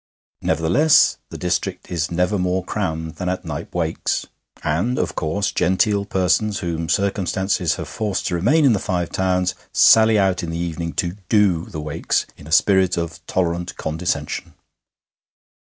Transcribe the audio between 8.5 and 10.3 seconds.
in the Five Towns, sally